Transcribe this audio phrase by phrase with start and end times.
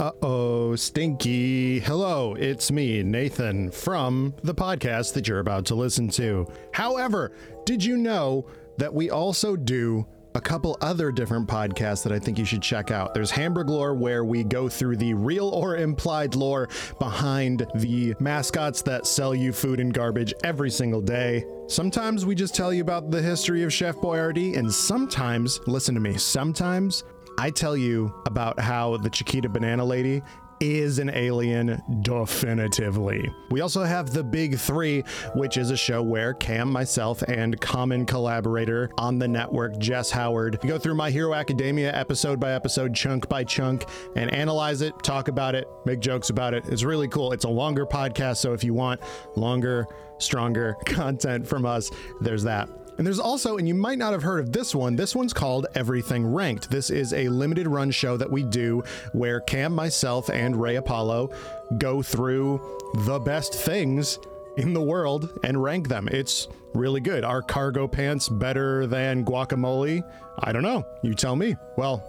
[0.00, 1.78] Uh oh, stinky.
[1.78, 6.46] Hello, it's me, Nathan, from the podcast that you're about to listen to.
[6.72, 7.32] However,
[7.66, 8.46] did you know
[8.78, 12.90] that we also do a couple other different podcasts that I think you should check
[12.90, 13.12] out.
[13.12, 18.80] There's Hamburg Lore, where we go through the real or implied lore behind the mascots
[18.82, 21.44] that sell you food and garbage every single day.
[21.66, 26.00] Sometimes we just tell you about the history of Chef Boyardee, and sometimes, listen to
[26.00, 27.04] me, sometimes
[27.38, 30.22] I tell you about how the Chiquita Banana Lady
[30.60, 33.34] is an alien, definitively.
[33.50, 35.02] We also have The Big Three,
[35.34, 40.58] which is a show where Kam, myself, and common collaborator on the network, Jess Howard,
[40.66, 43.86] go through My Hero Academia episode by episode, chunk by chunk,
[44.16, 46.66] and analyze it, talk about it, make jokes about it.
[46.68, 47.32] It's really cool.
[47.32, 49.00] It's a longer podcast, so if you want
[49.36, 49.86] longer,
[50.18, 52.68] stronger content from us, there's that.
[53.00, 55.66] And there's also, and you might not have heard of this one, this one's called
[55.74, 56.70] Everything Ranked.
[56.70, 61.30] This is a limited run show that we do where Kam, myself, and Ray Apollo
[61.78, 62.60] go through
[63.06, 64.18] the best things
[64.58, 66.08] in the world and rank them.
[66.08, 67.24] It's really good.
[67.24, 70.04] Are cargo pants better than guacamole?
[70.40, 70.84] I don't know.
[71.02, 71.56] You tell me.
[71.78, 72.04] Well,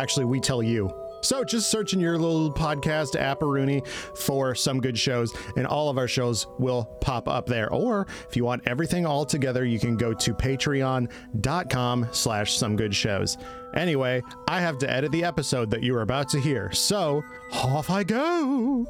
[0.00, 0.92] actually, we tell you.
[1.24, 3.86] So just search in your little podcast apparoonie
[4.16, 7.72] for some good shows, and all of our shows will pop up there.
[7.72, 12.94] Or if you want everything all together, you can go to patreon.com slash some good
[12.94, 13.36] shows.
[13.74, 16.70] Anyway, I have to edit the episode that you are about to hear.
[16.72, 17.22] So
[17.52, 18.86] off I go.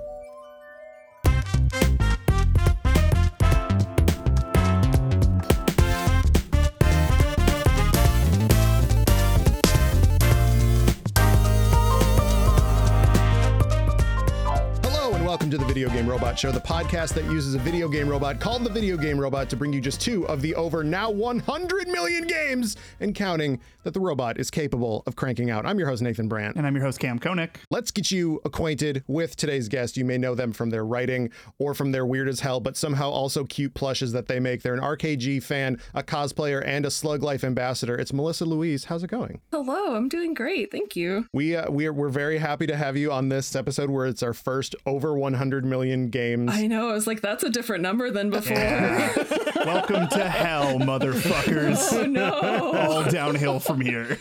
[15.85, 18.97] Video Game Robot Show, the podcast that uses a video game robot called the Video
[18.97, 23.15] Game Robot to bring you just two of the over now 100 million games and
[23.15, 25.67] counting that the robot is capable of cranking out.
[25.67, 26.57] I'm your host, Nathan Brandt.
[26.57, 27.61] And I'm your host, Kam Koenig.
[27.71, 29.99] Let's get you acquainted with today's guest.
[29.99, 33.11] You may know them from their writing or from their weird as hell, but somehow
[33.11, 34.63] also cute plushes that they make.
[34.63, 37.95] They're an RKG fan, a cosplayer, and a Slug Life ambassador.
[37.95, 38.87] It's Melissa Louise.
[38.87, 39.43] How's it going?
[39.51, 40.73] Hello, I'm doing great.
[40.73, 41.27] Thank you.
[41.35, 44.33] We uh, we're we're very happy to have you on this episode where it's our
[44.33, 46.51] first over 100 million games.
[46.53, 46.89] I know.
[46.91, 48.55] I was like, that's a different number than before.
[49.65, 51.93] Welcome to hell, motherfuckers.
[51.93, 52.73] oh no.
[52.73, 54.19] All downhill from here.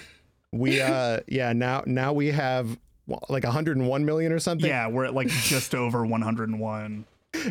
[0.51, 2.77] we uh yeah now now we have
[3.07, 4.69] well, like 101 million or something.
[4.69, 7.05] Yeah, we're at like just over 101.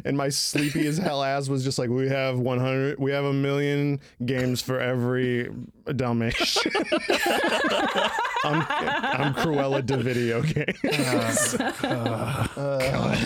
[0.05, 3.33] and my sleepy as hell ass was just like we have 100 we have a
[3.33, 5.51] million games for every
[5.97, 6.73] dalmatian
[8.45, 11.57] i'm i'm cruella de video games.
[11.83, 13.17] Uh, uh,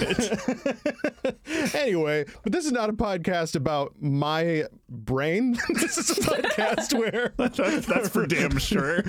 [1.75, 7.33] anyway but this is not a podcast about my brain this is a podcast where
[7.37, 9.03] That's, that's for damn sure.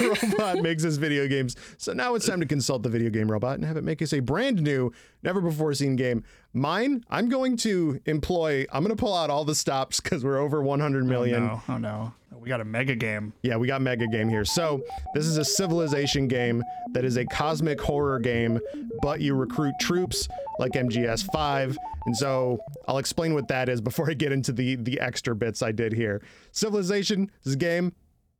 [0.00, 1.56] robot makes us video games.
[1.78, 4.12] So now it's time to consult the video game robot and have it make us
[4.12, 4.92] a brand new,
[5.22, 6.24] never before seen game.
[6.52, 10.38] Mine, I'm going to employ, I'm going to pull out all the stops because we're
[10.38, 11.42] over 100 million.
[11.42, 12.12] Oh, no, oh no.
[12.44, 13.32] We got a mega game.
[13.42, 14.44] Yeah, we got mega game here.
[14.44, 14.82] So
[15.14, 16.62] this is a civilization game
[16.92, 18.60] that is a cosmic horror game,
[19.00, 21.76] but you recruit troops like MGS5.
[22.04, 25.62] And so I'll explain what that is before I get into the the extra bits
[25.62, 26.20] I did here.
[26.50, 27.92] Civilization is a game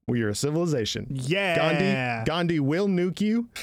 [0.07, 1.07] where you're a civilization.
[1.09, 1.55] Yeah.
[1.55, 3.49] Gandhi, Gandhi will nuke you.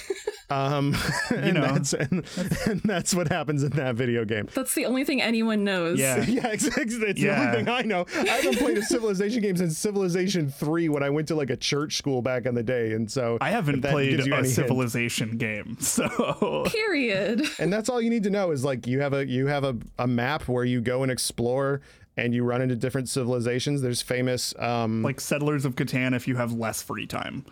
[0.51, 0.97] Um,
[1.33, 1.61] and, know.
[1.61, 2.25] that's, and,
[2.65, 4.49] and that's what happens in that video game.
[4.53, 5.97] That's the only thing anyone knows.
[5.97, 6.25] Yeah.
[6.27, 6.83] Yeah, exactly.
[7.07, 7.39] It's the Yeah.
[7.41, 8.05] only thing I know.
[8.13, 11.55] I haven't played a Civilization game since Civilization 3 when I went to like a
[11.55, 12.91] church school back in the day.
[12.91, 14.55] And so I haven't that played gives you a any hint.
[14.55, 15.77] civilization game.
[15.79, 17.43] So Period.
[17.57, 19.77] And that's all you need to know is like you have a you have a,
[19.99, 21.79] a map where you go and explore
[22.17, 23.81] and you run into different civilizations.
[23.81, 27.45] There's famous um like Settlers of Catan if you have less free time.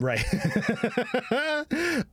[0.00, 0.24] Right.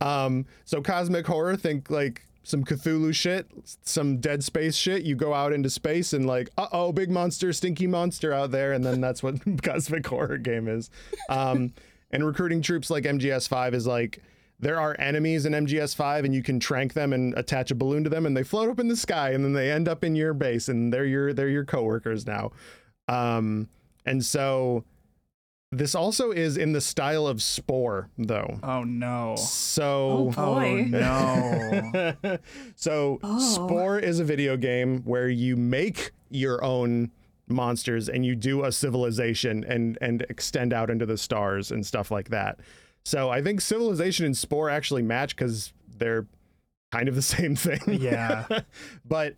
[0.00, 3.46] um, so cosmic horror, think like some Cthulhu shit,
[3.82, 5.02] some Dead Space shit.
[5.02, 8.72] You go out into space and like, uh oh, big monster, stinky monster out there,
[8.72, 10.90] and then that's what cosmic horror game is.
[11.28, 11.74] Um,
[12.10, 14.20] and recruiting troops like MGS5 is like
[14.58, 18.10] there are enemies in MGS5 and you can trank them and attach a balloon to
[18.10, 20.32] them and they float up in the sky and then they end up in your
[20.34, 22.52] base and they're your they're your coworkers now.
[23.08, 23.68] Um,
[24.06, 24.84] and so
[25.72, 28.58] this also is in the style of Spore though.
[28.62, 29.34] Oh no.
[29.36, 30.84] So Oh, boy.
[30.86, 32.38] Oh no.
[32.76, 33.38] so Oh.
[33.38, 37.10] Spore is a video game where you make your own
[37.48, 42.10] monsters and you do a civilization and and extend out into the stars and stuff
[42.10, 42.58] like that.
[43.06, 46.26] So I think civilization and Spore actually match cuz they're
[46.90, 48.00] kind of the same thing.
[48.00, 48.46] Yeah.
[49.04, 49.36] but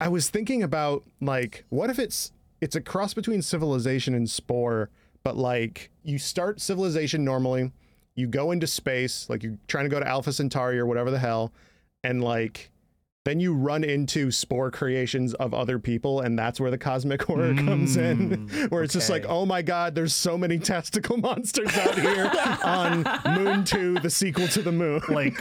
[0.00, 2.30] I was thinking about like what if it's
[2.60, 4.88] it's a cross between civilization and Spore,
[5.24, 7.72] but like you start civilization normally,
[8.14, 11.18] you go into space, like you're trying to go to Alpha Centauri or whatever the
[11.18, 11.52] hell,
[12.04, 12.70] and like
[13.28, 17.54] then you run into spore creations of other people, and that's where the cosmic horror
[17.54, 21.76] comes in, mm, where it's just like, oh my god, there's so many testicle monsters
[21.76, 22.30] out here
[22.64, 23.04] on
[23.36, 25.00] Moon 2, the sequel to the moon.
[25.08, 25.38] like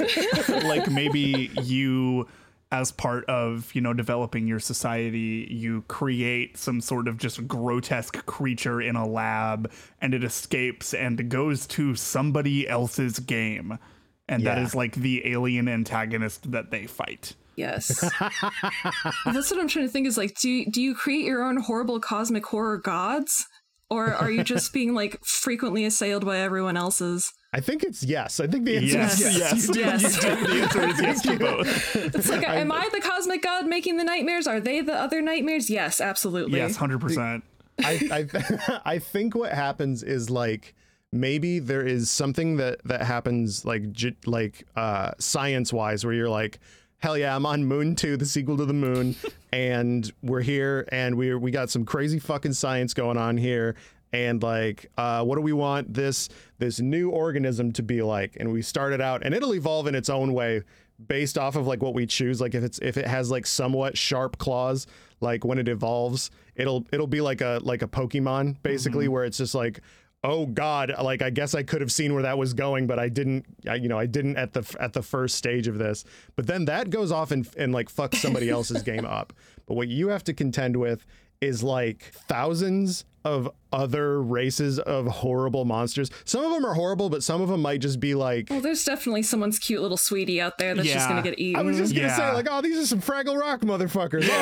[0.64, 2.28] like maybe you
[2.70, 8.26] as part of you know developing your society you create some sort of just grotesque
[8.26, 13.80] creature in a lab and it escapes and goes to somebody else's game
[14.28, 14.66] and that Yeah.
[14.66, 17.88] is like the alien antagonist that they fight Yes.
[19.26, 21.58] That's what I'm trying to think is like, do you, do you create your own
[21.58, 23.46] horrible cosmic horror gods?
[23.90, 27.32] Or are you just being like frequently assailed by everyone else's?
[27.54, 28.40] I think it's yes.
[28.42, 29.38] I think the answer yes is yes.
[29.40, 30.04] yes, You do- Yes.
[30.04, 30.36] You do.
[30.48, 34.04] the answer is yes to both It's like, am I the cosmic god making the
[34.04, 34.46] nightmares?
[34.46, 35.70] Are they the other nightmares?
[35.70, 36.60] Yes, absolutely.
[36.60, 37.42] yes 100%
[37.84, 40.76] I I, I think what happens is like
[41.14, 46.28] maybe there is something that that happens like j- like uh science wise where you're
[46.30, 46.60] like
[47.00, 49.16] hell yeah i'm on moon 2 the sequel to the moon
[49.52, 53.76] and we're here and we we got some crazy fucking science going on here
[54.14, 56.30] and like uh what do we want this
[56.60, 58.36] this new organism to be like?
[58.40, 60.64] And we start it out and it'll evolve in its own way
[61.08, 62.42] based off of like what we choose.
[62.42, 64.88] Like if it's if it has like somewhat sharp claws
[65.20, 69.38] like when it evolves it'll it'll be like a like a pokemon basically where it's
[69.38, 69.82] just like
[70.24, 73.08] oh god like i guess i could have seen where that was going but i
[73.08, 76.04] didn't I, you know i didn't at the at the first stage of this.
[76.36, 79.34] But then that goes off and and like fucks somebody else's game up.
[79.66, 81.06] But what you have to contend with
[81.42, 87.22] is like thousands of other races of horrible monsters some of them are horrible but
[87.22, 90.58] some of them might just be like Well, there's definitely someone's cute little sweetie out
[90.58, 91.60] there that's just gonna get eaten.
[91.60, 94.28] I was just gonna say, like, oh, these are some Fraggle Rock motherfuckers.
[94.30, 94.38] All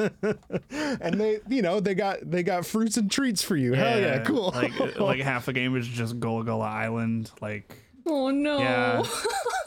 [0.00, 0.40] right.
[1.00, 3.72] and they, you know, they got they got fruits and treats for you.
[3.74, 4.50] Hell yeah, cool.
[4.54, 7.72] like like half the game is just Gullah Gullah Island like
[8.06, 8.58] oh no.
[8.58, 9.04] yeah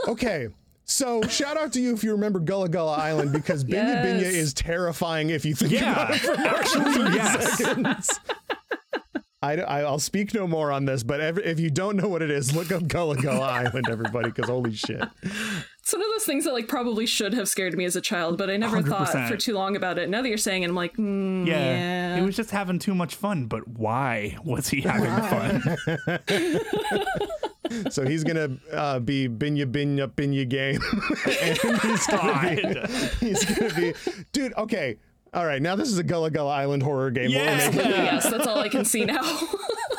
[0.08, 0.50] okay.
[0.86, 4.54] So shout out to you if you remember Gullah Gullah Island because Binya Binya is
[4.54, 8.20] terrifying if you think about it for actually yes seconds.
[9.44, 12.22] I, I, will speak no more on this, but every, if you don't know what
[12.22, 15.04] it is, look up Gullah Gullah Island, everybody, because holy shit.
[15.22, 18.38] It's one of those things that like probably should have scared me as a child,
[18.38, 19.28] but I never thought 100%.
[19.28, 20.10] for too long about it.
[20.10, 21.56] Now that you're saying it, I'm like, mm, Yeah.
[21.56, 22.16] yeah.
[22.16, 25.78] He was just having too much fun, but why was he having fun?
[27.90, 30.81] So he's gonna uh, be Binya Binya Binya game,
[31.42, 32.88] and he's gonna
[33.20, 33.94] be He's gonna be,
[34.31, 34.54] dude.
[34.58, 34.98] Okay,
[35.34, 35.62] all right.
[35.62, 37.31] Now this is a Gullah Gullah Island horror game.
[37.31, 37.80] what we're making.
[37.80, 38.04] Yeah.
[38.04, 39.22] yes, that's all I can see now.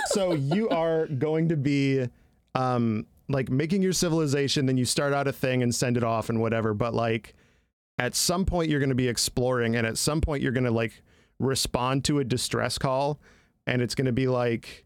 [0.09, 2.09] So you are going to be,
[2.55, 4.67] um, like making your civilization.
[4.67, 6.73] Then you start out a thing and send it off and whatever.
[6.73, 7.35] But like,
[7.99, 10.71] at some point you're going to be exploring, and at some point you're going to
[10.71, 11.03] like
[11.41, 13.19] respond to a distress call,
[13.67, 14.85] and it's going to be like,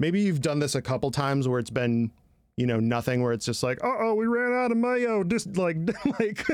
[0.00, 2.10] maybe you've done this a couple times where it's been.
[2.56, 5.24] You know, nothing where it's just like, uh oh, we ran out of mayo.
[5.24, 5.76] Just like,
[6.20, 6.44] like,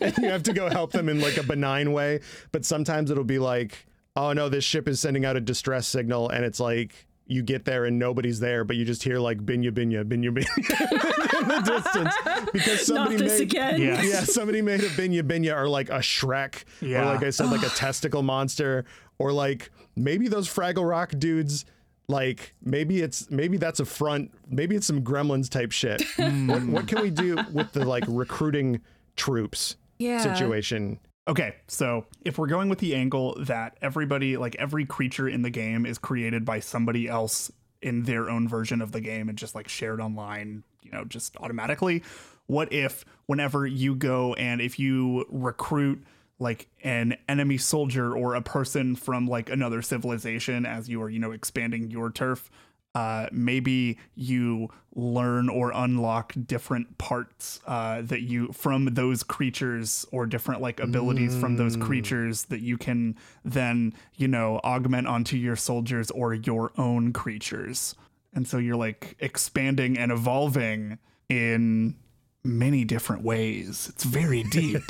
[0.00, 2.20] and you have to go help them in like a benign way.
[2.52, 6.28] But sometimes it'll be like, oh no, this ship is sending out a distress signal,
[6.30, 9.72] and it's like you get there and nobody's there, but you just hear like binya
[9.72, 12.14] binya binya binya in the distance
[12.52, 13.80] because somebody Not this made again.
[13.80, 14.02] Yeah.
[14.02, 17.08] yeah somebody made a binya binya or like a Shrek or Yeah.
[17.10, 18.84] like I said like a testicle monster
[19.18, 21.64] or like maybe those Fraggle Rock dudes.
[22.08, 24.32] Like maybe it's maybe that's a front.
[24.48, 26.02] Maybe it's some Gremlins type shit.
[26.16, 26.86] what, what hmm.
[26.86, 28.80] can we do with the like recruiting
[29.16, 30.18] troops Yeah.
[30.18, 31.00] situation?
[31.26, 35.48] Okay, so if we're going with the angle that everybody, like every creature in the
[35.48, 39.54] game, is created by somebody else in their own version of the game and just
[39.54, 42.02] like shared online, you know, just automatically,
[42.46, 46.04] what if whenever you go and if you recruit
[46.38, 51.18] like an enemy soldier or a person from like another civilization as you are, you
[51.18, 52.50] know, expanding your turf,
[52.94, 60.26] uh, maybe you learn or unlock different parts uh, that you from those creatures or
[60.26, 65.56] different like abilities from those creatures that you can then you know augment onto your
[65.56, 67.96] soldiers or your own creatures.
[68.32, 70.98] And so you're like expanding and evolving
[71.28, 71.96] in
[72.46, 74.82] many different ways it's very deep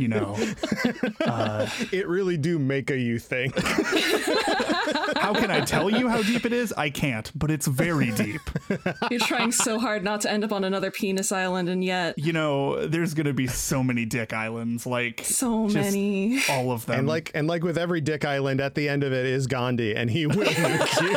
[0.00, 0.34] you know
[1.26, 3.54] uh, It really do make a you think.
[5.18, 8.40] how can i tell you how deep it is i can't but it's very deep
[9.10, 12.32] You're trying so hard not to end up on another penis island, and yet you
[12.32, 16.40] know, there's gonna be so many dick islands, like so many.
[16.48, 17.00] all of them.
[17.00, 19.94] And like and like with every Dick Island, at the end of it is Gandhi,
[19.94, 21.14] and he will nuke you.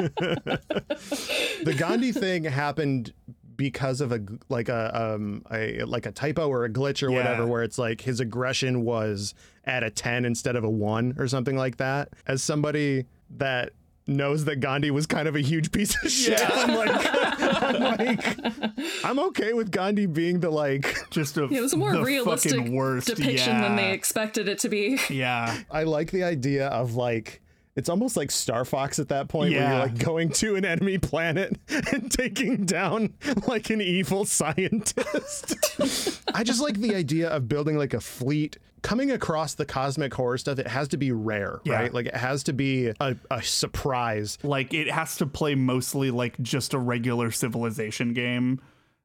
[1.64, 3.12] the Gandhi thing happened
[3.60, 7.10] because of a g- like a um a like a typo or a glitch or
[7.10, 7.18] Yeah.
[7.18, 9.34] whatever, where it's like his aggression was
[9.66, 12.08] at a ten instead of a one or something like that.
[12.26, 13.04] As somebody
[13.36, 13.72] that
[14.06, 16.40] knows that Gandhi was kind of a huge piece of shit.
[16.42, 16.90] I'm like,
[17.62, 20.96] I'm like, I'm okay with Gandhi being the like.
[21.10, 23.08] Just a It was a more the realistic fucking worst.
[23.08, 24.98] depiction than they expected it to be.
[25.10, 25.54] Yeah.
[25.70, 27.42] I like the idea of like.
[27.76, 30.98] It's almost like Star Fox at that point, where you're like going to an enemy
[30.98, 31.56] planet
[31.92, 33.14] and taking down
[33.46, 36.20] like an evil scientist.
[36.34, 40.38] I just like the idea of building like a fleet coming across the cosmic horror
[40.38, 40.58] stuff.
[40.58, 41.74] It has to be rare, Yeah.
[41.74, 41.94] right?
[41.94, 44.38] Like it has to be a, a surprise.
[44.42, 48.60] Like it has to play mostly like just a regular civilization game.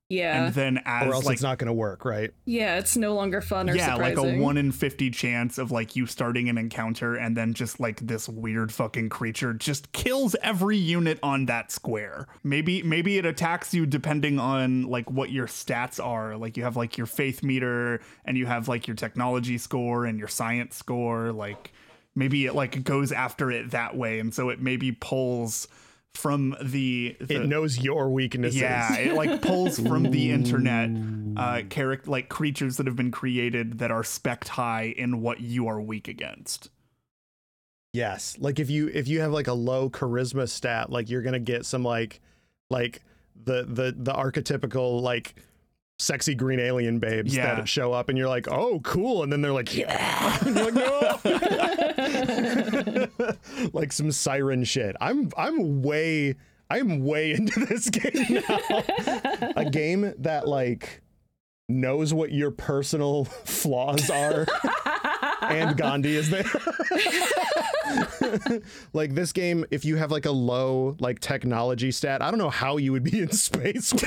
[0.08, 0.46] Yeah.
[0.46, 2.32] And then as or else like it's not going to work, right?
[2.46, 4.18] yeah, it's no longer fun or yeah, surprising.
[4.18, 7.80] like a one in fifty chance of like you starting an encounter and then just
[7.80, 12.28] like this weird fucking creature just kills every unit on that square.
[12.44, 16.38] Maybe maybe it attacks you depending on like what your stats are.
[16.38, 20.20] Like you have like your faith meter and you have like your technology score and
[20.20, 21.32] your science score.
[21.32, 21.74] Like
[22.14, 25.68] maybe it like goes after it that way, and so it maybe pulls
[26.18, 28.60] from the, the It knows your weaknesses.
[28.60, 30.90] yeah, it like pulls from the internet
[31.38, 35.68] uh character like creatures that have been created that are spec high in what you
[35.68, 36.70] are weak against.
[37.94, 38.36] Yes.
[38.40, 41.66] Like if you if you have like a low charisma stat, like you're gonna get
[41.66, 42.20] some like
[42.70, 43.02] like
[43.42, 45.36] the the the archetypical like
[45.98, 47.56] sexy green alien babes Yeah.
[47.56, 50.38] that show up and you're like, oh cool, and then they're like, yeah.
[50.46, 51.20] And you're like, no.
[53.74, 54.96] like some siren shit.
[55.02, 56.36] I'm I'm way
[56.70, 58.84] I'm way into this game now.
[59.56, 61.02] a game that like
[61.68, 64.46] knows what your personal flaws are
[65.42, 66.46] and Gandhi is there.
[68.94, 72.50] like this game, if you have like a low like technology stat, I don't know
[72.50, 73.94] how you would be in space.
[73.94, 74.04] With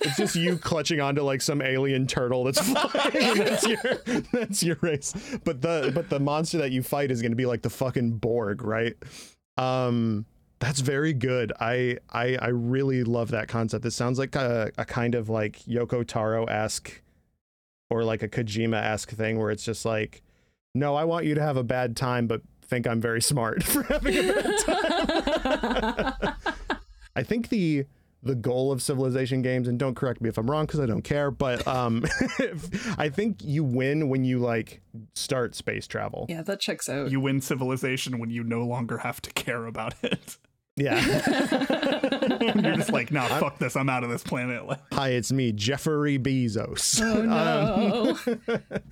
[0.00, 3.38] it's just you clutching onto like some alien turtle that's flying.
[3.38, 5.14] that's your that's your race.
[5.44, 8.12] But the but the monster that you fight is going to be like the fucking
[8.12, 8.96] Borg, right?
[9.56, 10.26] Um,
[10.58, 11.52] that's very good.
[11.60, 13.82] I I I really love that concept.
[13.82, 17.02] This sounds like a, a kind of like Yoko Taro esque
[17.90, 20.22] or like a Kojima esque thing where it's just like,
[20.74, 23.82] no, I want you to have a bad time, but think I'm very smart for
[23.82, 24.58] having a bad
[26.14, 26.34] time.
[27.16, 27.84] I think the
[28.22, 31.02] the goal of civilization games, and don't correct me if I'm wrong because I don't
[31.02, 32.04] care, but um,
[32.98, 34.82] I think you win when you like
[35.14, 36.26] start space travel.
[36.28, 37.10] yeah, that checks out.
[37.10, 40.36] You win civilization when you no longer have to care about it.
[40.76, 41.00] Yeah.
[42.40, 43.76] You're just like, nah, fuck this.
[43.76, 44.62] I'm out of this planet.
[44.92, 47.02] Hi, it's me, Jeffrey Bezos.
[47.02, 48.18] oh no.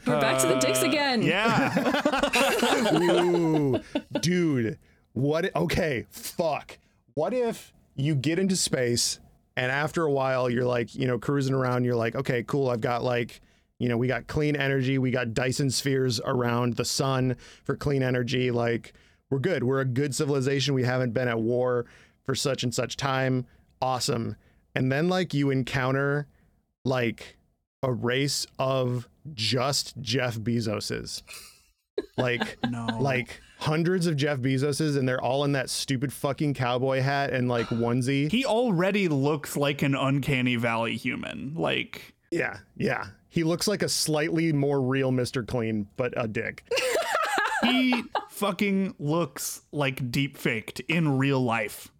[0.07, 1.23] We're back to the dicks again.
[1.23, 1.73] yeah.
[3.01, 3.81] Ooh,
[4.21, 4.79] dude,
[5.13, 5.55] what?
[5.57, 6.79] Okay, fuck.
[7.15, 9.19] What if you get into space
[9.57, 12.81] and after a while you're like, you know, cruising around, you're like, okay, cool, I've
[12.81, 13.41] got like,
[13.79, 18.03] you know, we got clean energy, we got Dyson spheres around the sun for clean
[18.03, 18.51] energy.
[18.51, 18.93] Like,
[19.31, 19.63] we're good.
[19.63, 20.75] We're a good civilization.
[20.75, 21.85] We haven't been at war
[22.25, 23.47] for such and such time.
[23.83, 24.37] Awesome.
[24.75, 26.27] And then, like, you encounter
[26.85, 27.37] like
[27.83, 31.23] a race of just Jeff Bezoses.
[32.17, 32.87] Like, No.
[32.99, 37.49] like hundreds of Jeff Bezoses, and they're all in that stupid fucking cowboy hat and
[37.49, 38.31] like onesie.
[38.33, 41.55] he already looks like an uncanny valley human.
[41.55, 43.07] Like, yeah, yeah.
[43.29, 45.47] He looks like a slightly more real Mr.
[45.47, 46.65] Clean, but a dick.
[47.63, 51.91] he fucking looks like deep faked in real life.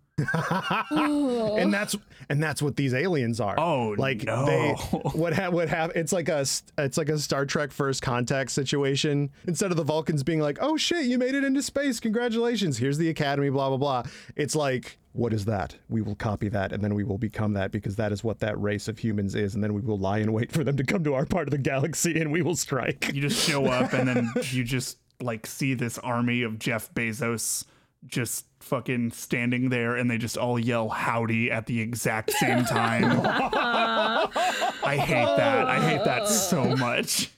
[0.91, 1.97] And that's
[2.29, 3.59] and that's what these aliens are.
[3.59, 4.45] Oh, like no.
[4.47, 4.71] they
[5.19, 8.51] what ha- what have it's like a s- it's like a Star Trek First Contact
[8.51, 9.31] situation.
[9.47, 12.01] Instead of the Vulcans being like, "Oh shit, you made it into space!
[12.01, 12.79] Congratulations!
[12.79, 14.03] Here's the Academy." Blah blah blah.
[14.37, 15.77] It's like, what is that?
[15.89, 18.61] We will copy that, and then we will become that because that is what that
[18.61, 21.05] race of humans is, and then we will lie in wait for them to come
[21.05, 23.11] to our part of the galaxy, and we will strike.
[23.13, 27.65] You just show up and then you just like see this army of Jeff Bezos
[28.07, 33.21] just fucking standing there and they just all yell howdy at the exact same time.
[33.25, 35.67] I hate that.
[35.67, 37.31] I hate that so much.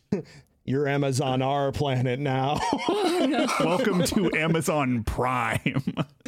[0.64, 2.60] You're Amazon our planet now.
[3.60, 5.82] Welcome to Amazon Prime.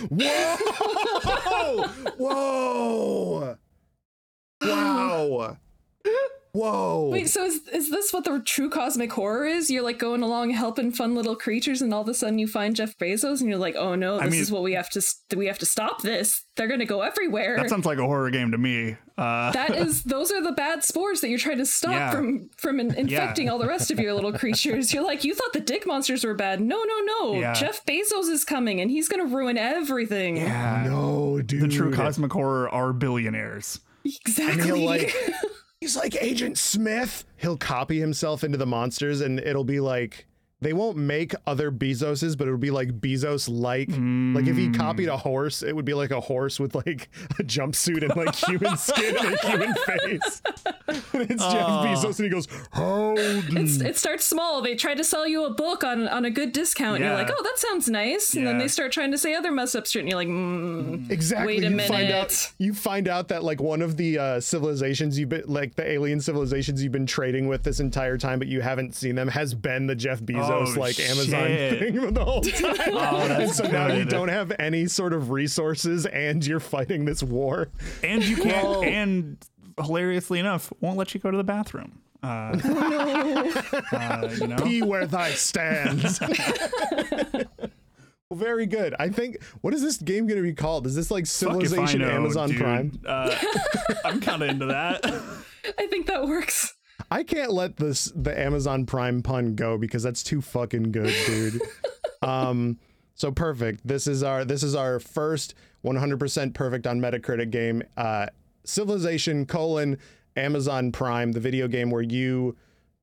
[0.08, 1.86] Whoa!
[2.18, 3.56] Whoa!
[4.64, 5.56] Wow!
[6.54, 7.08] Whoa!
[7.10, 9.70] Wait, so is is this what the true cosmic horror is?
[9.70, 12.76] You're like going along helping fun little creatures, and all of a sudden you find
[12.76, 15.38] Jeff Bezos, and you're like, "Oh no, this mean- is what we have to st-
[15.38, 16.44] we have to stop this.
[16.56, 18.98] They're gonna go everywhere." That sounds like a horror game to me.
[19.16, 22.10] Uh, that is those are the bad spores that you're trying to stop Yeah.
[22.10, 24.92] from from in- infecting all the rest of your little creatures.
[24.92, 26.60] You're like, you thought the dick monsters were bad.
[26.60, 27.34] No, no, no.
[27.40, 27.54] Yeah.
[27.54, 30.36] Jeff Bezos is coming, and he's gonna ruin everything.
[30.36, 30.84] yeah.
[30.86, 31.62] no, dude.
[31.62, 33.80] The true cosmic horror are billionaires.
[34.04, 34.64] Exactly.
[34.64, 35.14] he'll like
[35.82, 37.24] he's like Agent Smith.
[37.38, 40.26] He'll copy himself into the monsters and it'll be like
[40.62, 43.88] they won't make other Bezoses, but it would be like Bezos like.
[43.90, 47.42] Like if he copied a horse, it would be like a horse with like a
[47.42, 50.42] jumpsuit and like human skin and a human face.
[51.12, 53.60] and it's Jeff Bezos and he goes, Howdy.
[53.60, 54.62] It's, it starts small.
[54.62, 56.96] They try to sell you a book on, on a good discount.
[56.96, 58.34] And you're like, oh, that sounds nice.
[58.34, 60.00] And then they start trying to say other mess up shit.
[60.00, 61.46] And you're like, mm, Exactly.
[61.58, 62.14] Wait a you find minute.
[62.14, 65.88] out you find out that like one of the uh, civilizations you've been like the
[65.90, 69.54] alien civilizations you've been trading with this entire time, but you haven't seen them, has
[69.54, 71.78] been the Jeff Bezos Oh, like Amazon shit.
[71.94, 72.76] thing the whole time.
[72.92, 77.04] Oh, and that's so now you don't have any sort of resources, and you're fighting
[77.04, 77.68] this war.
[78.02, 79.36] and you can't and
[79.82, 82.26] hilariously enough won't let you go to the bathroom uh,
[83.92, 86.20] uh, you know Be where thy stands.
[86.20, 87.46] well,
[88.38, 88.94] very good.
[88.98, 89.42] I think.
[89.62, 90.86] What is this game going to be called?
[90.86, 92.58] Is this like Fuck if I Civilization know, Amazon dude.
[92.60, 93.00] Prime?
[93.06, 93.36] uh,
[94.04, 95.04] i'm kind of into that
[95.78, 96.74] I think that works.
[97.10, 101.62] I can't let this the Amazon Prime pun go because that's too fucking good, dude.
[102.22, 102.78] um,
[103.14, 103.86] so perfect.
[103.86, 105.54] This is our this is our first
[105.84, 107.82] 100% perfect on Metacritic game.
[107.96, 108.26] Uh,
[108.64, 109.98] Civilization colon
[110.36, 112.56] Amazon Prime, the video game where you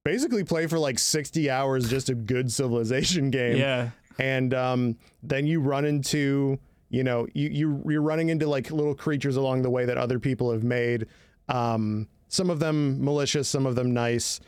[0.06, 3.89] basically play for like 60 hours just a good Civilization game yeah
[4.20, 8.94] and um, then you run into you know you, you you're running into like little
[8.94, 11.08] creatures along the way that other people have made
[11.48, 14.39] um, some of them malicious some of them nice.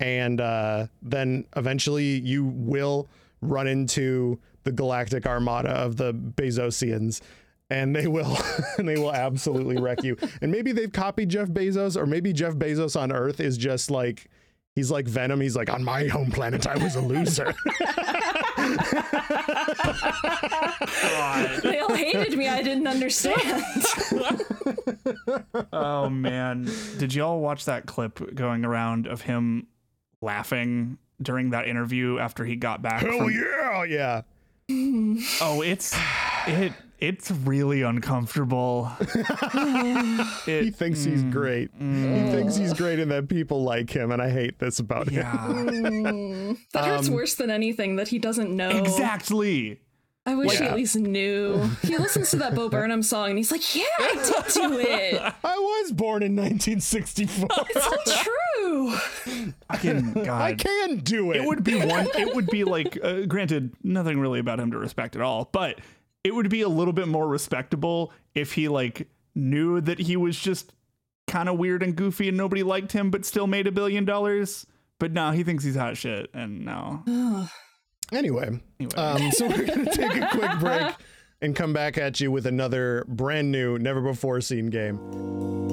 [0.00, 3.08] And uh, then eventually you will
[3.40, 7.20] run into the galactic armada of the bezosians
[7.70, 8.36] and they will
[8.78, 10.16] and they will absolutely wreck you.
[10.40, 14.26] And maybe they've copied jeff bezos or maybe jeff bezos on earth is just like
[14.74, 15.40] he's like venom.
[15.40, 17.54] He's like on my home planet i was a loser
[21.62, 22.48] They all hated me.
[22.48, 23.64] I didn't understand.
[25.72, 26.68] oh man
[26.98, 29.66] did y'all watch that clip going around of him
[30.20, 34.22] laughing during that interview after he got back Hell from- yeah, yeah.
[35.40, 35.94] oh it's
[36.46, 36.72] it
[37.08, 38.86] it's really uncomfortable
[40.44, 41.70] He it, thinks he's great.
[41.78, 45.24] He thinks he's great and that people like him, and I hate this about him.
[46.72, 48.70] That hurts Um, worse than anything that he doesn't know.
[48.70, 49.80] exactly
[50.26, 51.60] I wish he at least knew.
[51.82, 55.20] He listens to that Bo Burnham song and he's like, yeah, I did do it.
[55.44, 57.46] I was born in 1964.
[57.70, 58.96] It's all true.
[59.70, 61.36] fucking god I can do it.
[61.42, 64.78] it would be one it would be like uh, granted nothing really about him to
[64.78, 65.78] respect at all but
[66.24, 70.38] it would be a little bit more respectable if he like knew that he was
[70.38, 70.72] just
[71.26, 74.66] kind of weird and goofy and nobody liked him but still made a billion dollars
[74.98, 77.02] but now he thinks he's hot shit and no
[78.12, 78.94] Anyway, Anyway.
[78.96, 80.94] um, so we're gonna take a quick break
[81.40, 85.63] and come back at you with another brand new, never before seen game.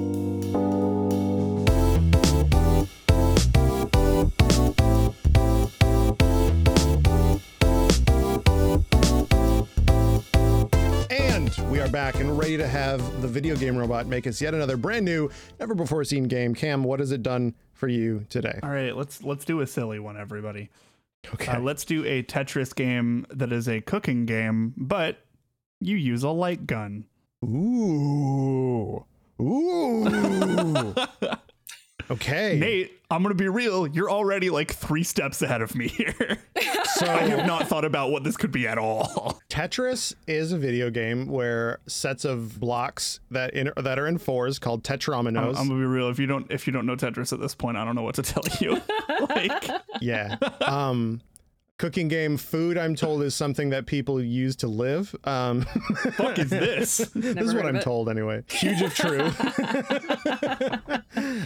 [11.72, 14.76] We are back and ready to have the video game robot make us yet another
[14.76, 16.54] brand new, never before seen game.
[16.54, 18.60] Kam, what has it done for you today?
[18.62, 20.68] all right let's let's do a silly one everybody
[21.32, 21.50] Okay.
[21.50, 25.24] uh, let's do a tetris game that is a cooking game but
[25.80, 27.06] you use a light gun
[27.42, 29.06] Ooh.
[29.40, 30.94] Ooh.
[32.10, 32.58] okay.
[32.60, 36.38] nate i'm gonna be real you're already like three steps ahead of me here
[36.94, 39.40] So I have not thought about what this could be at all.
[39.48, 44.58] Tetris is a video game where sets of blocks that in, that are in fours
[44.58, 45.56] called tetrominoes.
[45.56, 46.08] I'm gonna be real.
[46.08, 48.14] If you don't, if you don't know Tetris at this point, I don't know what
[48.16, 48.80] to tell you.
[49.28, 49.68] like,
[50.00, 50.36] yeah.
[50.60, 51.20] Um
[51.82, 55.16] cooking game food I'm told is something that people use to live.
[55.24, 55.62] Um
[56.12, 56.98] fuck is this?
[57.12, 57.82] this is what I'm it.
[57.82, 58.44] told anyway.
[58.48, 59.32] Huge if true.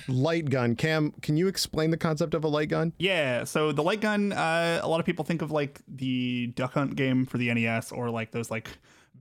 [0.15, 0.77] light gun.
[0.77, 2.93] Kam, can you explain the concept of a light gun?
[2.99, 3.45] Yeah.
[3.45, 6.97] So the light gun, uh, a lot of people think of like the Duck Hunt
[6.97, 8.69] game for the NES, or like those like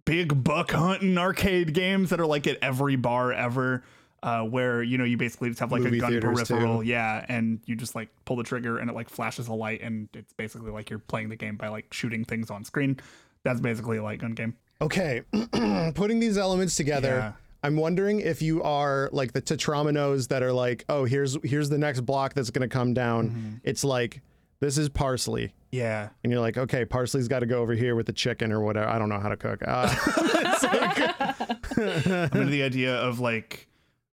[0.03, 3.85] big buck hunting arcade games that are like at every bar ever.
[4.25, 6.87] Uh, where you know you basically just have like Movie a gun peripheral, too.
[6.87, 10.09] yeah, and you just like pull the trigger and it like flashes a light, and
[10.15, 12.99] it's basically like you're playing the game by like shooting things on screen.
[13.43, 14.55] That's basically a light gun game.
[14.81, 15.21] Okay,
[15.93, 17.09] putting these elements together.
[17.09, 17.33] Yeah.
[17.61, 21.77] I'm wondering if you are like the tetrominos that are like, oh, here's here's the
[21.77, 23.29] next block that's gonna come down.
[23.29, 23.55] Mm-hmm.
[23.63, 24.23] It's like
[24.59, 28.07] this is parsley, Yeah, and you're like, okay, parsley's got to go over here with
[28.07, 28.87] the chicken or whatever.
[28.87, 29.61] I don't know how to cook.
[29.67, 29.87] Uh,
[31.77, 33.67] I'm into the idea of like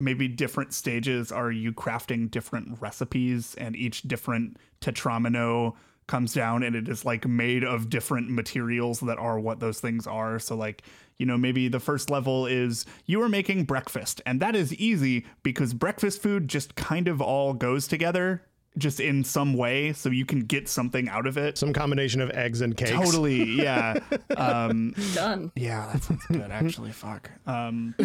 [0.00, 5.74] maybe different stages are you crafting different recipes and each different tetromino
[6.06, 10.06] comes down and it is like made of different materials that are what those things
[10.06, 10.38] are.
[10.38, 10.82] So like
[11.18, 15.26] you know maybe the first level is you are making breakfast and that is easy
[15.42, 18.42] because breakfast food just kind of all goes together
[18.76, 21.58] just in some way so you can get something out of it.
[21.58, 22.90] Some combination of eggs and cakes.
[22.90, 23.98] Totally, yeah.
[24.36, 25.50] Um, Done.
[25.56, 26.50] yeah, that sounds good.
[26.50, 27.30] Actually, fuck.
[27.46, 27.94] Um,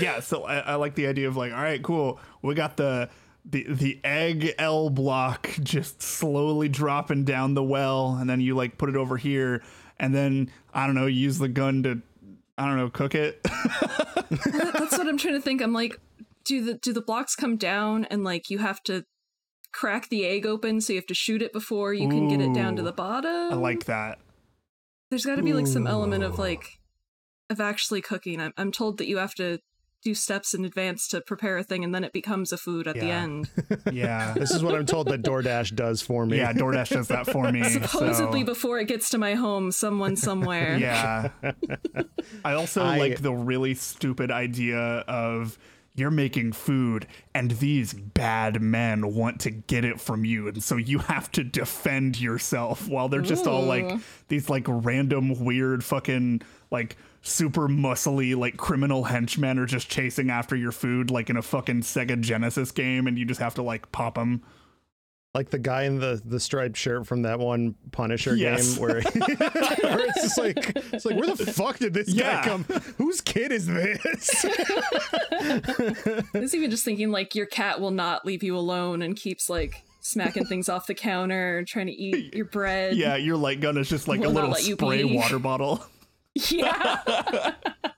[0.00, 2.18] yeah, so I, I like the idea of like, all right, cool.
[2.40, 3.10] We got the
[3.44, 8.78] the the egg L block just slowly dropping down the well, and then you like
[8.78, 9.62] put it over here,
[9.98, 12.00] and then I don't know, use the gun to
[12.56, 13.42] I don't know, cook it.
[14.30, 15.60] That's what I'm trying to think.
[15.60, 15.98] I'm like,
[16.44, 19.04] do the do the blocks come down and like you have to
[19.72, 22.54] crack the egg open so you have to shoot it before you can get it
[22.54, 23.52] down to the bottom?
[23.52, 24.18] I like that.
[25.10, 26.64] There's got to be like some element of like
[27.50, 28.40] of actually cooking.
[28.40, 29.58] I'm I'm told that you have to
[30.02, 32.94] do steps in advance to prepare a thing and then it becomes a food at
[32.94, 33.48] the end.
[33.90, 34.34] Yeah.
[34.38, 36.36] This is what I'm told that DoorDash does for me.
[36.38, 37.64] yeah, DoorDash does that for me.
[37.64, 40.76] Supposedly so- before it gets to my home, someone somewhere.
[40.76, 41.30] Yeah.
[42.44, 45.58] I also I- like the really stupid idea of
[45.96, 50.76] you're making food and these bad men want to get it from you and so
[50.76, 56.40] you have to defend yourself while they're just all like these like random weird fucking
[56.70, 61.42] like super muscly like criminal henchmen are just chasing after your food like in a
[61.42, 64.42] fucking Sega Genesis game and you just have to like pop them.
[65.34, 68.74] Like the guy in the the striped shirt from that one Punisher Yes.
[68.74, 72.36] game where, where it's just like it's like where the fuck did this Yeah.
[72.42, 72.62] guy come?
[72.98, 74.44] Whose kid is this?
[75.32, 79.50] I was even just thinking like your cat will not leave you alone and keeps
[79.50, 82.96] like smacking things off the counter, trying to eat your bread.
[82.96, 85.16] Yeah, your light gun is just like Will a little let you spray pee.
[85.16, 85.84] water bottle.
[86.50, 87.00] Yeah.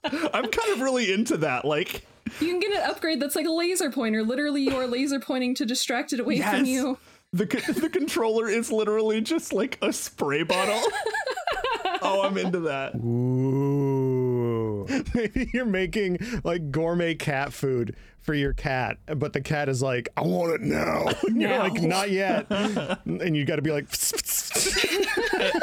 [0.04, 1.64] I'm kind of really into that.
[1.64, 2.06] Like
[2.40, 4.22] You can get an upgrade that's like a laser pointer.
[4.22, 6.98] Literally, you are laser pointing to distract it away from you.
[7.36, 7.44] The
[7.80, 10.80] the controller is literally just like a spray bottle.
[12.00, 12.94] oh, I'm into that.
[12.94, 13.65] Ooh.
[15.14, 20.08] Maybe you're making like gourmet cat food for your cat, but the cat is like,
[20.16, 21.06] I want it now.
[21.28, 21.62] And you're Now.
[21.68, 22.46] like, not yet.
[23.04, 23.86] and you got to be like,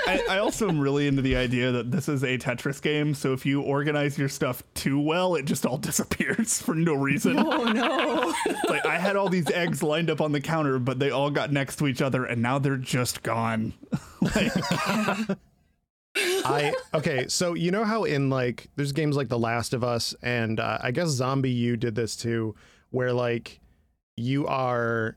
[0.08, 3.34] I, I also am really into the idea that this is a Tetris game, so
[3.34, 7.38] if you organize your stuff too well, it just all disappears for no reason.
[7.38, 8.34] Oh no.
[8.70, 11.52] Like I had all these eggs lined up on the counter, but they all got
[11.52, 13.74] next to each other, and now they're just gone.
[14.22, 14.52] like,
[16.46, 20.16] I okay, so you know how in like there's games like The Last of Us
[20.22, 22.56] and uh, I guess ZombiU did this too,
[22.92, 23.60] where like
[24.18, 25.16] you are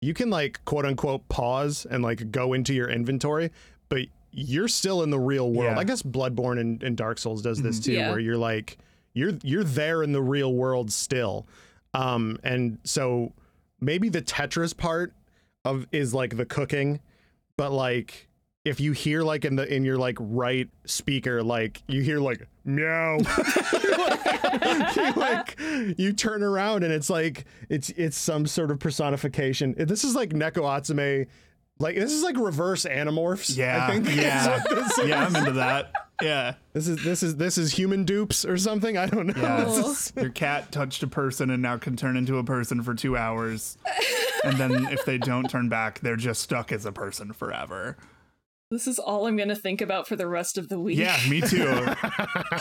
[0.00, 3.50] you can like quote unquote pause and like go into your inventory,
[3.88, 4.00] but
[4.32, 5.72] you're still in the real world.
[5.74, 5.78] Yeah.
[5.80, 8.10] I guess Bloodborne and, and Dark Souls does this too, Yeah.
[8.10, 8.78] where you're like
[9.14, 11.46] you're you're there in the real world still.
[11.94, 13.32] Um and so
[13.80, 15.14] maybe the Tetris part
[15.64, 17.00] of is like the cooking,
[17.56, 18.28] but like
[18.66, 22.46] if you hear like in the in your like right speaker like you hear like
[22.64, 23.16] meow
[24.96, 25.58] you like
[25.98, 30.30] you turn around and it's like it's it's some sort of personification this is like
[30.30, 31.26] neko atsume
[31.78, 34.98] like this is like reverse animorphs yeah, i think yeah, is.
[35.06, 35.26] yeah.
[35.26, 35.92] I'm into that.
[36.22, 36.54] Yeah.
[36.72, 39.64] this is this is this is human dupes or something i don't know Yeah.
[39.64, 42.94] This is- Your cat touched a person and now can turn into a person for
[42.94, 43.76] two hours.
[44.44, 47.96] And then if they don't turn back, they're just stuck as a person forever.
[48.68, 50.98] This is all I'm gonna think about for the rest of the week.
[50.98, 51.66] Yeah, me too.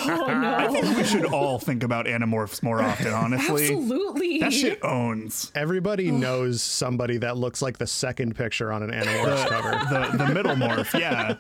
[0.08, 0.56] Oh no.
[0.56, 3.64] I think we should all think about animorphs more often, honestly.
[3.74, 4.40] Absolutely.
[4.40, 5.52] That shit owns.
[5.56, 9.72] everybody knows somebody that looks like the second picture on an animorphs cover
[10.12, 11.36] The the middle morph, yeah.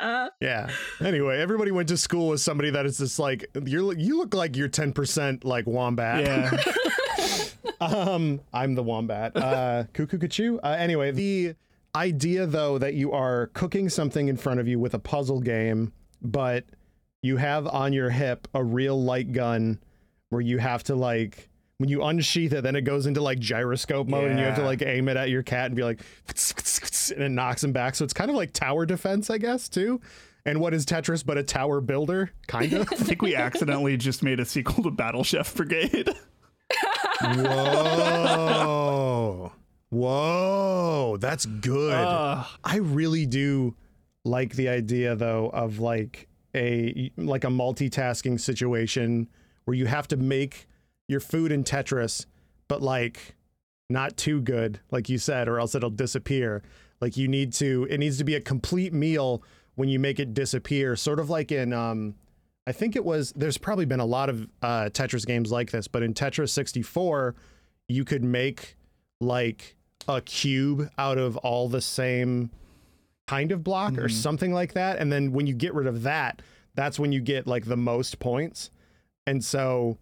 [0.40, 0.70] Yeah.
[1.00, 3.94] Anyway, everybody went to school with somebody that is just like you're.
[3.94, 6.24] You look like you're ten percent like wombat.
[6.24, 6.50] Yeah.
[7.80, 9.36] Um, I'm the wombat.
[9.36, 10.58] Uh, cuckoo cuckoo.
[10.58, 11.54] Uh, anyway, the
[11.94, 15.92] idea though that you are cooking something in front of you with a puzzle game,
[16.22, 16.64] but
[17.22, 19.80] you have on your hip a real light gun
[20.30, 21.48] where you have to like
[21.78, 24.64] when you unsheath it, then it goes into like gyroscope mode, and you have to
[24.64, 27.94] like aim it at your cat and be like, and it knocks him back.
[27.94, 30.00] So it's kind of like tower defense, I guess, too.
[30.44, 32.32] And what is Tetris but a tower builder?
[32.48, 32.88] Kind of.
[32.92, 36.10] I think we accidentally just made a sequel to Battle Chef Brigade.
[37.22, 38.32] Whoa.
[39.90, 41.16] Whoa.
[41.20, 41.94] That's good.
[41.94, 42.46] Ugh.
[42.64, 43.74] I really do
[44.24, 49.28] like the idea though of like a like a multitasking situation
[49.64, 50.68] where you have to make
[51.08, 52.26] your food in Tetris,
[52.68, 53.36] but like
[53.90, 56.62] not too good, like you said, or else it'll disappear.
[57.00, 59.42] Like you need to it needs to be a complete meal
[59.76, 62.14] when you make it disappear, sort of like in um
[62.66, 65.88] I think it was there's probably been a lot of uh Tetris games like this,
[65.88, 67.34] but in Tetris 64
[67.88, 68.76] you could make
[69.20, 72.50] like a cube out of all the same
[73.26, 74.08] kind of block or mm-hmm.
[74.08, 76.40] something like that and then when you get rid of that
[76.74, 78.70] that's when you get like the most points
[79.26, 79.98] and so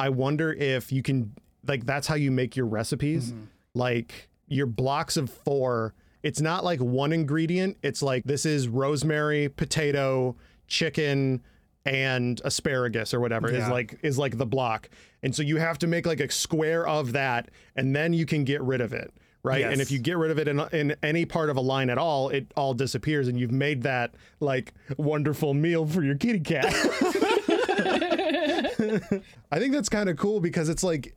[0.00, 1.32] i wonder if you can
[1.68, 3.44] like that's how you make your recipes mm-hmm.
[3.74, 5.94] like your blocks of four.
[6.22, 7.78] It's not like one ingredient.
[7.82, 11.42] It's like this is rosemary, potato, chicken,
[11.84, 14.88] and asparagus or whatever is like is like the block.
[15.22, 18.44] And so you have to make like a square of that, and then you can
[18.44, 19.12] get rid of it.
[19.46, 19.64] Right.
[19.64, 21.98] And if you get rid of it in, in any part of a line at
[21.98, 26.66] all, it all disappears and you've made that like wonderful meal for your kitty cat.
[29.52, 31.16] I think that's kind of cool because it's like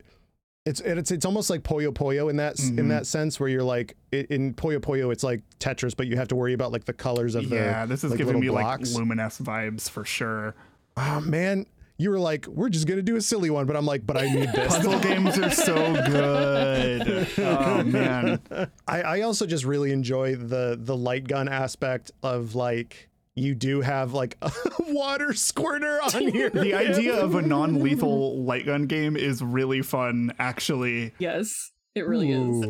[0.65, 2.89] it's it's it's almost like Puyo Puyo in that s in mm-hmm.
[2.89, 6.35] that sense where you're like in Puyo Puyo it's like Tetris but you have to
[6.35, 8.93] worry about like the colors of the yeah, this is like, giving me blocks.
[8.93, 10.53] like Lumines vibes for sure.
[10.97, 11.65] oh man,
[11.99, 14.33] you were like we're just gonna do a silly one, but I'm like but I
[14.33, 14.75] need this.
[14.75, 17.27] Puzzle games are so good.
[17.37, 18.39] Oh man.
[18.87, 23.81] I, I also just really enjoy the the light gun aspect of like you do
[23.81, 24.51] have like a
[24.87, 26.49] water squirter on here.
[26.49, 31.13] The idea of a non-lethal light gun game is really fun actually.
[31.19, 32.61] Yes, it really is.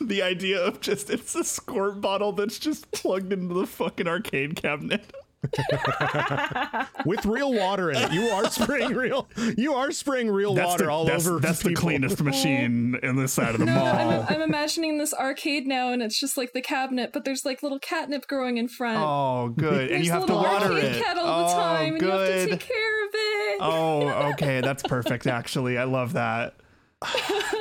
[0.00, 4.56] The idea of just it's a squirt bottle that's just plugged into the fucking arcade
[4.56, 5.04] cabinet.
[7.04, 8.12] with real water in it.
[8.12, 9.28] You are spraying real.
[9.56, 11.38] You are spraying real That's water the, all that's, over.
[11.38, 14.26] that's the cleanest machine in this side of the No, mall.
[14.28, 17.62] I'm, I'm imagining this arcade now, and it's just like the cabinet, but there's like
[17.62, 18.98] little catnip growing in front.
[18.98, 19.82] Oh, good.
[19.82, 21.02] and there's you a have to little water arcade it.
[21.04, 23.58] cat all the oh, time, and you have to take care of it.
[23.60, 24.60] Oh, okay.
[24.60, 25.78] That's perfect, actually.
[25.78, 26.54] I love that.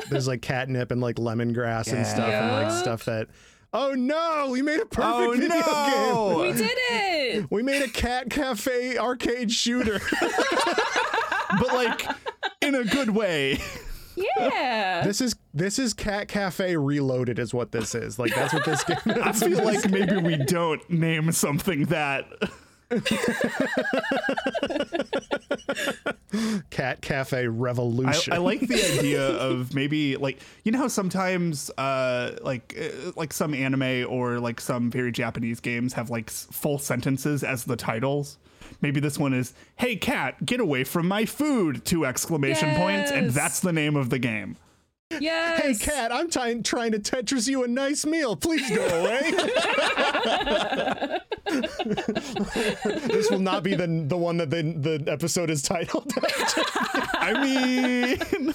[0.10, 3.28] There's like catnip and like lemongrass and stuff and like stuff that.
[3.74, 4.50] Oh no!
[4.52, 5.60] We made a perfect Oh, video game.
[5.64, 6.40] no.
[6.42, 7.48] we did it!
[7.52, 10.00] We made a cat cafe arcade shooter.
[11.60, 12.06] But, like,
[12.62, 13.60] in a good way.
[14.18, 15.02] Yeah.
[15.06, 18.18] this is this is cat cafe reloaded is what this is.
[18.20, 19.18] Like that's what this game is.
[19.18, 22.26] I feel like maybe we don't name something that.
[26.70, 28.32] Cat cafe revolution.
[28.32, 33.34] I like the idea of maybe like you know how sometimes uh like uh, like
[33.34, 38.38] some anime or like some very Japanese games have like full sentences as the titles.
[38.82, 43.32] Maybe this one is "Hey cat, get away from my food!" two exclamation points, and
[43.32, 44.56] that's the name of the game.
[45.20, 45.62] Yes.
[45.62, 48.36] Hey cat, I'm trying trying to Tetris you a nice meal.
[48.36, 49.32] Please go away.
[53.08, 56.12] this will not be the the one that the the episode is titled.
[57.20, 58.54] I mean,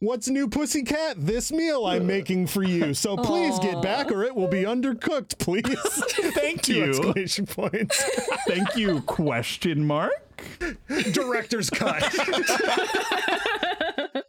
[0.00, 1.16] What's new, pussycat?
[1.18, 2.04] This meal I'm uh.
[2.04, 2.94] making for you.
[2.94, 5.38] So please get back, or it will be undercooked.
[5.38, 5.64] Please.
[6.34, 8.02] thank Two you, exclamation points.
[8.46, 9.00] thank you?
[9.02, 10.12] Question mark.
[11.12, 12.02] Director's cut.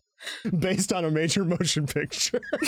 [0.59, 2.41] Based on a major motion picture.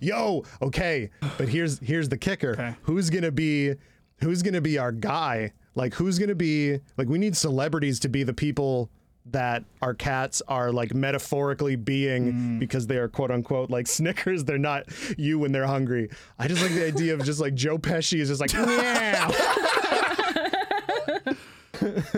[0.00, 2.52] Yo, okay, but here's here's the kicker.
[2.52, 2.74] Okay.
[2.82, 3.74] Who's gonna be
[4.20, 5.52] who's gonna be our guy?
[5.74, 8.90] Like who's gonna be like we need celebrities to be the people
[9.26, 12.58] that our cats are like metaphorically being mm.
[12.58, 14.44] because they are quote unquote like Snickers.
[14.44, 14.84] They're not
[15.16, 16.10] you when they're hungry.
[16.38, 19.30] I just like the idea of just like Joe Pesci is just like yeah.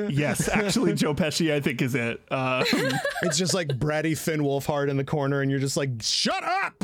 [0.08, 2.20] Yes, actually, Joe Pesci, I think is it.
[2.30, 2.64] Uh,
[3.22, 6.74] It's just like bratty Finn Wolfhard in the corner, and you're just like, shut up!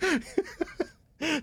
[1.20, 1.40] I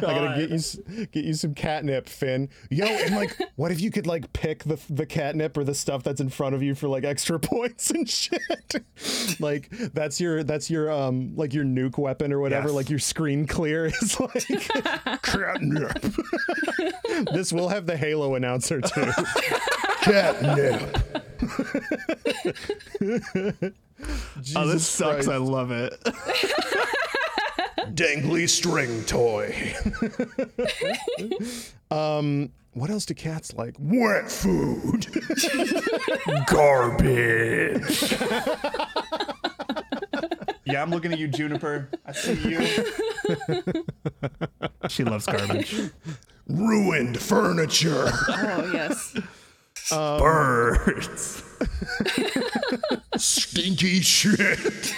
[0.00, 2.48] gotta get you get you some catnip, Finn.
[2.70, 6.02] Yo, and like, what if you could like pick the the catnip or the stuff
[6.02, 8.40] that's in front of you for like extra points and shit?
[9.38, 12.68] like that's your that's your um like your nuke weapon or whatever.
[12.68, 12.74] Yes.
[12.74, 16.00] Like your screen clear is like catnip.
[17.32, 19.12] this will have the Halo announcer too.
[20.00, 20.96] catnip.
[24.56, 25.26] oh, this sucks.
[25.26, 25.28] Christ.
[25.28, 26.02] I love it.
[27.94, 29.74] Dangly string toy.
[31.90, 33.76] um, what else do cats like?
[33.78, 35.06] Wet food.
[36.46, 38.14] Garbage.
[40.64, 41.90] Yeah, I'm looking at you, Juniper.
[42.06, 42.66] I see you.
[44.88, 45.90] she loves garbage.
[46.46, 48.10] Ruined furniture.
[48.28, 49.14] Oh, yes.
[49.90, 51.42] Birds.
[53.16, 54.92] Stinky shit.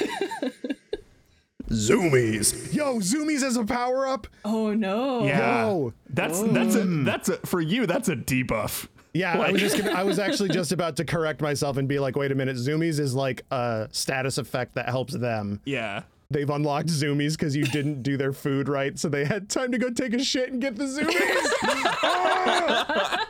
[1.74, 2.72] Zoomies.
[2.74, 4.26] Yo, Zoomies as a power up.
[4.44, 5.24] Oh, no.
[5.24, 5.66] Yeah.
[5.66, 5.92] Yo.
[6.10, 7.87] That's that's a that's a for you.
[7.87, 8.88] That's a debuff.
[9.12, 12.00] Yeah, I was just gonna, I was actually just about to correct myself and be
[12.00, 15.60] like, wait a minute, Zoomies is like a status effect that helps them.
[15.64, 16.02] Yeah.
[16.30, 19.78] They've unlocked Zoomies because you didn't do their food right, so they had time to
[19.78, 21.52] go take a shit and get the Zoomies.
[22.06, 23.26] Ah!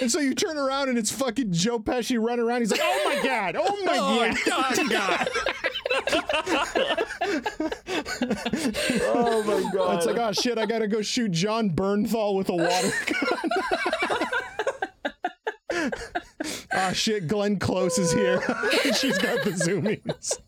[0.00, 2.60] And so you turn around and it's fucking Joe Pesci running around.
[2.60, 3.56] He's like, "Oh my god!
[3.58, 5.28] Oh my god!" God.
[9.14, 9.96] oh my god.
[9.96, 10.58] It's like, "Oh shit!
[10.58, 12.92] I gotta go shoot Jon Bernthal with a water
[15.70, 15.90] gun."
[16.74, 18.40] Ah, shit, Glenn Close is here.
[18.98, 20.38] She's got the zoomies.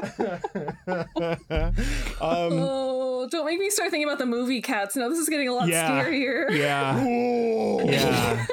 [2.20, 4.96] oh, don't make me start thinking about the movie Cats.
[4.96, 6.04] Now this is getting a lot Yeah.
[6.04, 6.50] scarier.
[6.50, 7.04] Yeah.
[7.04, 7.84] Ooh.
[7.90, 8.46] Yeah.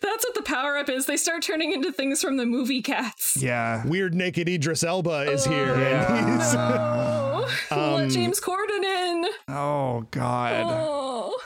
[0.00, 1.06] That's what the power up is.
[1.06, 3.36] They start turning into things from the movie Cats.
[3.38, 3.84] Yeah.
[3.86, 5.76] Weird naked Idris Elba is here.
[5.78, 6.14] Yeah.
[6.14, 9.26] And he's, Oh, Um, let James Corden in.
[9.48, 10.64] Oh God.
[10.66, 11.38] Oh.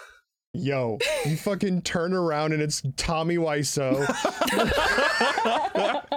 [0.52, 4.04] yo, you fucking turn around and it's Tommy Wiseau.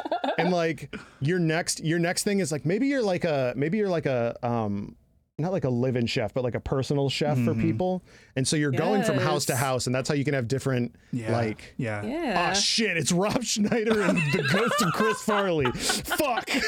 [0.39, 3.89] and like your next your next thing is like maybe you're like a maybe you're
[3.89, 4.95] like a um
[5.37, 8.03] not like a live-in chef, but like a personal chef for people.
[8.35, 10.97] And so you're going from house to house, and that's how you can have different
[11.13, 11.31] Yeah.
[11.31, 12.03] like Yeah.
[12.03, 12.49] Yeah.
[12.51, 15.71] Oh shit, it's Rob Schneider and the ghost of Chris Farley.
[15.71, 16.49] Fuck.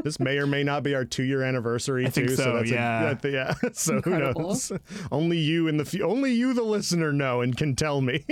[0.05, 2.37] this may or may not be our two-year anniversary I think too.
[2.37, 3.15] so, that's a- yeah.
[3.15, 3.55] that- yeah.
[3.73, 4.41] So Incredible.
[4.43, 4.73] who knows?
[5.11, 8.25] Only you and the fe- only you, the listener, know and can tell me.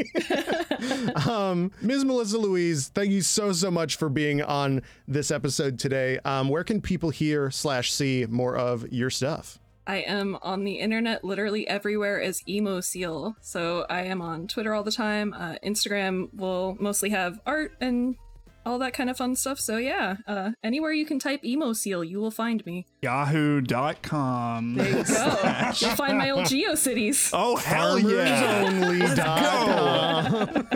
[1.28, 2.04] um, Ms.
[2.04, 6.18] Melissa Louise, thank you so so much for being on this episode today.
[6.24, 9.58] Um, where can people hear slash see more of your stuff?
[9.86, 13.34] I am on the internet literally everywhere as emo seal.
[13.40, 15.34] So I am on Twitter all the time.
[15.34, 18.16] Uh, Instagram will mostly have art and
[18.64, 19.58] all that kind of fun stuff.
[19.58, 22.86] So yeah, uh, anywhere you can type emo seal, you will find me.
[23.02, 24.74] Yahoo.com.
[24.74, 25.72] There you go.
[25.76, 27.30] You'll find my old GeoCities.
[27.32, 28.70] Oh, hell yeah.
[28.70, 30.68] FarmersOnly.com.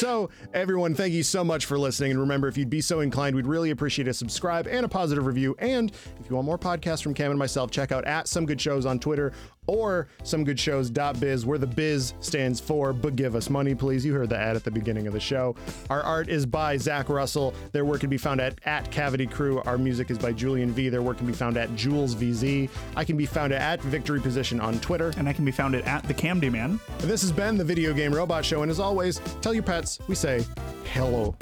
[0.00, 2.12] so, everyone, thank you so much for listening.
[2.12, 5.26] And remember, if you'd be so inclined, we'd really appreciate a subscribe and a positive
[5.26, 5.54] review.
[5.58, 8.60] And if you want more podcasts from Kam and myself, check out at Some Good
[8.60, 9.32] Shows on Twitter
[9.66, 14.04] or somegoodshows.biz, where the biz stands for But Give Us Money, please.
[14.04, 15.54] You heard the ad at the beginning of the show.
[15.88, 17.54] Our art is by Zack Russell.
[17.72, 19.60] Their work can be found at, at Cavity Crew.
[19.64, 20.88] Our music is by Julian V.
[20.88, 22.68] Their work can be found at Jules VZ.
[22.96, 25.12] I can be found at Victory Position on Twitter.
[25.16, 26.80] And I can be found at, the Camdy Man.
[26.88, 28.62] And this has been the Video Game Robot Show.
[28.62, 30.44] And as always, tell your pets we say
[30.92, 31.36] hello.